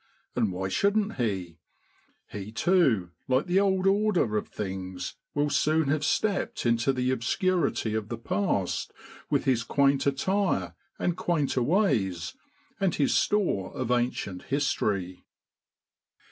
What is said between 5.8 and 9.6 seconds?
have stepped into the obscurity of the past, with